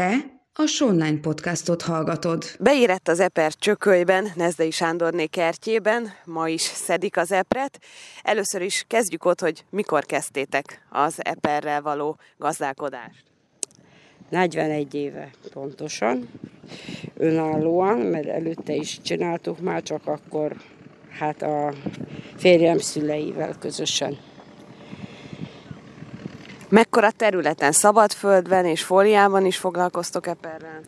[0.00, 2.44] Te a Sonline podcastot hallgatod.
[2.60, 7.78] Beírett az eper csökölyben, Nezdei Sándorné kertjében, ma is szedik az epret.
[8.22, 13.24] Először is kezdjük ott, hogy mikor kezdtétek az eperrel való gazdálkodást.
[14.28, 16.28] 41 éve pontosan,
[17.16, 20.56] önállóan, mert előtte is csináltuk már, csak akkor
[21.18, 21.72] hát a
[22.36, 24.18] férjem szüleivel közösen.
[26.70, 30.80] Mekkora területen, szabadföldben és fóliában is foglalkoztok eperrel?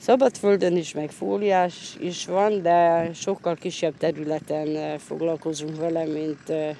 [0.00, 6.76] Szabadföldön is, meg fóliás is van, de sokkal kisebb területen eh, foglalkozunk vele, mint eh,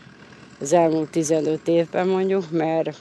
[0.60, 2.98] az elmúlt 15 évben mondjuk, mert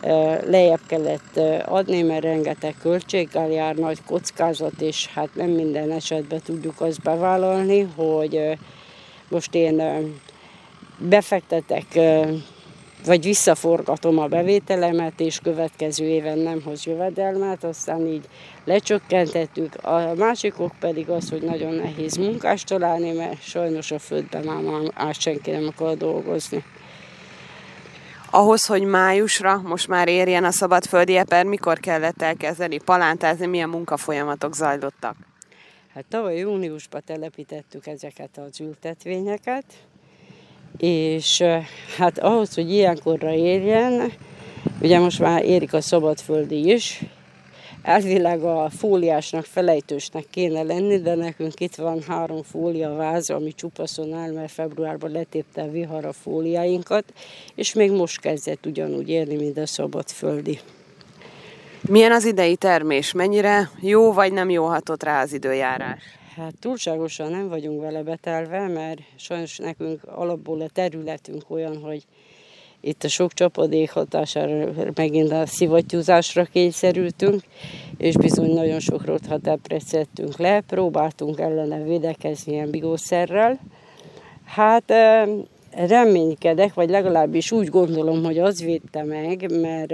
[0.00, 1.36] eh, lejjebb kellett
[1.66, 7.80] adni, mert rengeteg költséggel jár, nagy kockázat, és hát nem minden esetben tudjuk azt bevállalni,
[7.80, 8.58] hogy
[9.28, 9.82] most én
[10.98, 11.86] befektetek
[13.04, 18.28] vagy visszaforgatom a bevételemet, és következő éven nem hoz jövedelmet, aztán így
[18.64, 19.84] lecsökkentettük.
[19.84, 25.20] A másikok pedig az, hogy nagyon nehéz munkást találni, mert sajnos a földben már át
[25.20, 26.64] senki nem akar dolgozni.
[28.30, 34.54] Ahhoz, hogy májusra most már érjen a szabadföldi eper, mikor kellett elkezdeni palántázni, milyen munkafolyamatok
[34.54, 35.16] zajlottak?
[35.94, 39.64] Hát tavaly júniusban telepítettük ezeket az ültetvényeket,
[40.78, 41.44] és
[41.96, 44.12] hát ahhoz, hogy ilyenkorra érjen,
[44.80, 47.02] ugye most már érik a szabadföldi is,
[47.82, 54.12] elvileg a fóliásnak, felejtősnek kéne lenni, de nekünk itt van három fólia váz, ami csupaszon
[54.12, 57.04] áll, mert februárban letépte a vihar a fóliáinkat,
[57.54, 60.58] és még most kezdett ugyanúgy érni, mint a szabadföldi.
[61.88, 63.12] Milyen az idei termés?
[63.12, 66.02] Mennyire jó vagy nem jó hatott rá az időjárás?
[66.36, 72.04] Hát túlságosan nem vagyunk vele betelve, mert sajnos nekünk alapból a területünk olyan, hogy
[72.80, 77.42] itt a sok csapadék hatására megint a szivattyúzásra kényszerültünk,
[77.98, 83.60] és bizony nagyon sok rothatepret szedtünk le, próbáltunk ellene védekezni ilyen bigószerrel.
[84.44, 84.92] Hát
[85.70, 89.92] reménykedek, vagy legalábbis úgy gondolom, hogy az védte meg, mert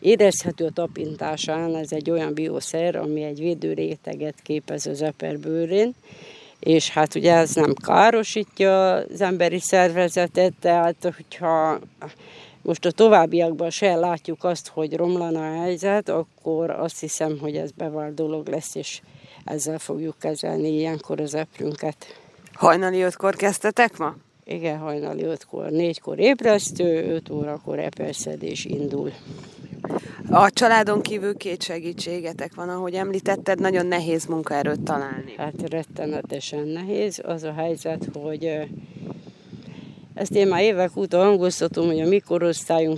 [0.00, 5.94] Érezhető a tapintásán, ez egy olyan bioszer, ami egy védőréteget képez az eperbőrén,
[6.60, 11.78] és hát ugye ez nem károsítja az emberi szervezetet, tehát hogyha
[12.62, 17.70] most a továbbiakban se látjuk azt, hogy romlana a helyzet, akkor azt hiszem, hogy ez
[17.70, 19.00] bevált dolog lesz, és
[19.44, 21.96] ezzel fogjuk kezelni ilyenkor az eprünket.
[22.52, 24.14] Hajnali ötkor kezdtetek ma?
[24.44, 25.70] Igen, hajnali ötkor.
[25.70, 29.12] Négykor ébresztő, öt órakor eperszedés indul.
[30.32, 35.34] A családon kívül két segítségetek van, ahogy említetted, nagyon nehéz munkaerőt találni.
[35.36, 37.20] Hát rettenetesen nehéz.
[37.24, 38.58] Az a helyzet, hogy
[40.14, 42.22] ezt én már évek óta hangoztatom, hogy a mi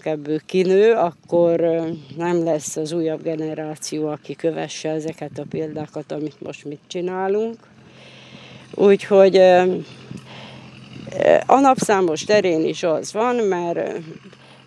[0.03, 1.61] ebből kinő, akkor
[2.17, 7.57] nem lesz az újabb generáció, aki kövesse ezeket a példákat, amit most mit csinálunk.
[8.75, 9.37] Úgyhogy
[11.47, 14.01] a napszámos terén is az van, mert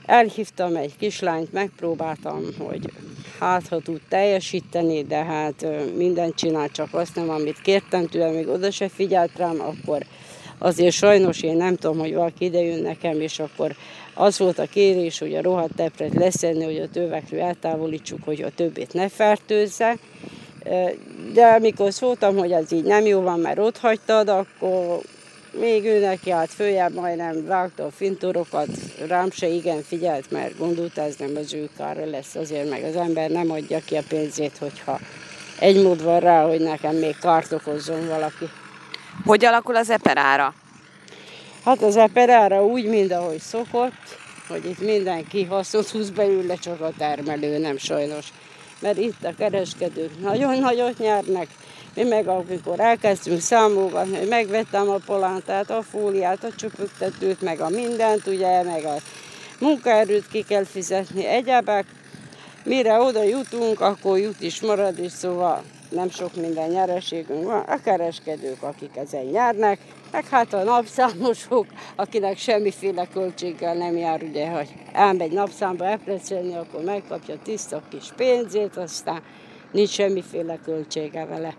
[0.05, 2.89] Elhívtam egy kislányt, megpróbáltam, hogy
[3.39, 8.47] hát ha tud teljesíteni, de hát mindent csinál, csak azt nem, amit kértem tőle, még
[8.47, 10.05] oda se figyelt rám, akkor
[10.57, 13.75] azért sajnos én nem tudom, hogy valaki idejön nekem, és akkor
[14.13, 18.49] az volt a kérés, hogy a rohadt tepret leszedni, hogy a tövekről eltávolítsuk, hogy a
[18.55, 19.97] többét ne fertőzze.
[21.33, 25.01] De amikor szóltam, hogy ez így nem jó van, mert ott hagytad, akkor
[25.59, 28.67] még ő neki állt följebb, majdnem vágta a fintorokat,
[29.07, 32.95] rám se igen figyelt, mert gondolta, ez nem az ő kára lesz azért, meg az
[32.95, 34.99] ember nem adja ki a pénzét, hogyha
[35.59, 38.45] egy mód van rá, hogy nekem még kárt okozzon valaki.
[39.25, 40.53] Hogy alakul az eperára?
[41.65, 44.17] Hát az eperára úgy, mint ahogy szokott,
[44.47, 48.25] hogy itt mindenki hasznot húz belőle, csak a termelő nem sajnos.
[48.79, 51.47] Mert itt a kereskedők nagyon nagyot nyernek,
[51.95, 57.69] mi meg amikor elkezdtünk számolgatni, hogy megvettem a polántát, a fóliát, a csupögtetőt, meg a
[57.69, 58.95] mindent, ugye, meg a
[59.59, 61.85] munkaerőt ki kell fizetni, egyebek.
[62.63, 67.59] Mire oda jutunk, akkor jut is marad, és szóval nem sok minden nyereségünk van.
[67.59, 69.79] A kereskedők, akik ezen nyernek,
[70.11, 71.65] meg hát a napszámosok,
[71.95, 78.77] akinek semmiféle költséggel nem jár, ugye, hogy elmegy napszámba eplecelni, akkor megkapja tiszta kis pénzét,
[78.77, 79.21] aztán
[79.71, 81.55] nincs semmiféle költsége vele.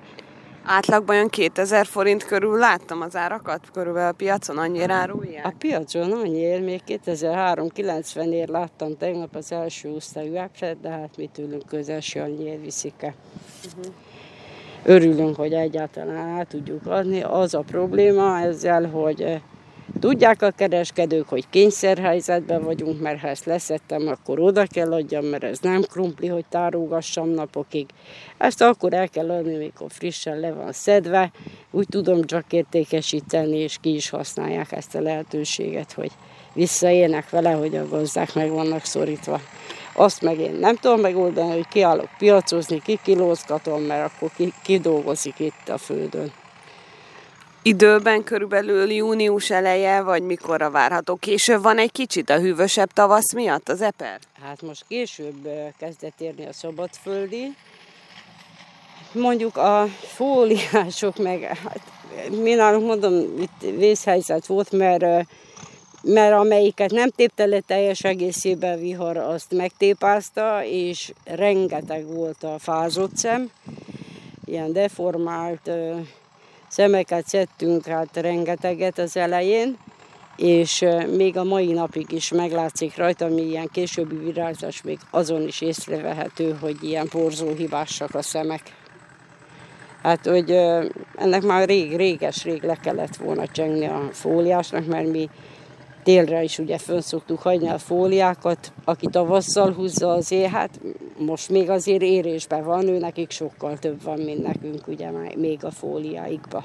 [0.68, 5.46] Átlagban olyan 2000 forint körül láttam az árakat, körülbelül a piacon annyira árulják?
[5.46, 11.66] A piacon annyiért, még 2390-ért láttam tegnap az első osztályú epret, de hát mi tőlünk
[11.66, 13.14] közel se annyiért viszik -e.
[13.66, 13.94] Uh-huh.
[14.84, 17.22] Örülünk, hogy egyáltalán át tudjuk adni.
[17.22, 19.40] Az a probléma ezzel, hogy
[20.00, 25.44] Tudják a kereskedők, hogy kényszerhelyzetben vagyunk, mert ha ezt leszettem, akkor oda kell adjam, mert
[25.44, 27.86] ez nem krumpli, hogy tárogassam napokig.
[28.36, 31.30] Ezt akkor el kell adni, amikor frissen le van szedve.
[31.70, 36.10] Úgy tudom csak értékesíteni, és ki is használják ezt a lehetőséget, hogy
[36.52, 39.40] visszaélnek vele, hogy a gazdák meg vannak szorítva.
[39.92, 45.68] Azt meg én nem tudom megoldani, hogy kiállok piacozni, kikilózgatom, mert akkor ki, kidolgozik itt
[45.68, 46.32] a földön.
[47.66, 51.16] Időben körülbelül június eleje, vagy mikorra várható?
[51.16, 54.18] Később van egy kicsit a hűvösebb tavasz miatt az eper?
[54.42, 55.48] Hát most később
[55.78, 57.54] kezdett érni a szabadföldi.
[59.12, 61.80] Mondjuk a fóliások meg, hát
[62.42, 65.26] mi nálunk mondom, itt vészhelyzet volt, mert
[66.02, 73.16] mert amelyiket nem tépte le teljes egészében vihar, azt megtépázta, és rengeteg volt a fázott
[73.16, 73.50] szem,
[74.44, 75.70] ilyen deformált
[76.68, 79.76] szemeket szedtünk hát rengeteget az elején,
[80.36, 80.84] és
[81.16, 86.56] még a mai napig is meglátszik rajta, ami ilyen későbbi virágzás, még azon is észrevehető,
[86.60, 88.62] hogy ilyen porzó hibásak a szemek.
[90.02, 90.50] Hát, hogy
[91.14, 95.28] ennek már rég, réges, rég le kellett volna csengni a fóliásnak, mert mi
[96.06, 100.80] télre is ugye fönn szoktuk hagyni a fóliákat, aki tavasszal húzza azért, hát
[101.18, 105.70] most még azért érésben van, ő nekik sokkal több van, mint nekünk ugye még a
[105.70, 106.64] fóliáikba.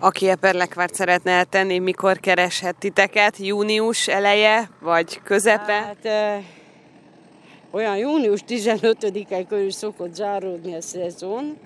[0.00, 3.36] Aki eperlekvárt szeretne eltenni, mikor kereshet titeket?
[3.36, 5.72] Június eleje, vagy közepe?
[5.72, 6.08] Hát,
[7.70, 11.56] olyan június 15-e körül szokott záródni a szezon.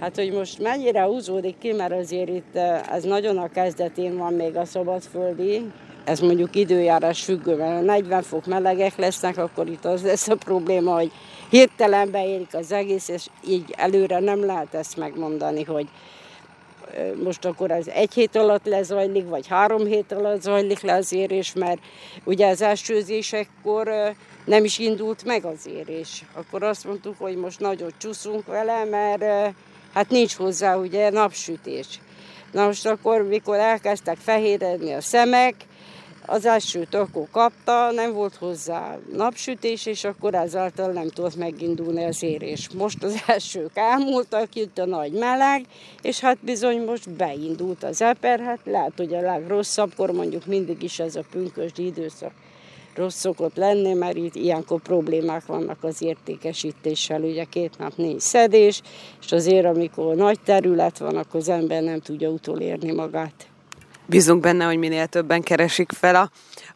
[0.00, 2.56] Hát, hogy most mennyire húzódik ki, mert azért itt
[2.92, 5.62] ez nagyon a kezdetén van még a szabadföldi,
[6.06, 10.94] ez mondjuk időjárás függő, mert 40 fok melegek lesznek, akkor itt az lesz a probléma,
[10.94, 11.10] hogy
[11.50, 15.86] hirtelen beérik az egész, és így előre nem lehet ezt megmondani, hogy
[17.22, 21.52] most akkor az egy hét alatt lezajlik, vagy három hét alatt zajlik le az érés,
[21.52, 21.78] mert
[22.24, 23.90] ugye az elsőzésekkor
[24.44, 26.24] nem is indult meg az érés.
[26.34, 29.54] Akkor azt mondtuk, hogy most nagyon csúszunk vele, mert
[29.94, 32.00] hát nincs hozzá ugye napsütés.
[32.52, 35.54] Na most akkor, mikor elkezdtek fehéredni a szemek,
[36.26, 42.22] az elsőt akkor kapta, nem volt hozzá napsütés, és akkor ezáltal nem tudott megindulni az
[42.22, 42.68] érés.
[42.74, 45.64] Most az elsők elmúltak, jött a nagy meleg,
[46.02, 50.98] és hát bizony most beindult az eper, hát lehet, hogy a legrosszabbkor mondjuk mindig is
[50.98, 52.32] ez a pünkösdi időszak
[52.96, 58.82] rossz szokott lenni, mert itt ilyenkor problémák vannak az értékesítéssel, ugye két nap négy szedés,
[59.20, 63.46] és azért amikor nagy terület van, akkor az ember nem tudja utolérni magát.
[64.08, 66.30] Bízunk benne, hogy minél többen keresik fel a,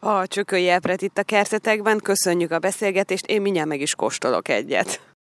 [0.08, 1.98] a csökői epret itt a kertetekben.
[2.02, 5.09] Köszönjük a beszélgetést, én mindjárt meg is kóstolok egyet.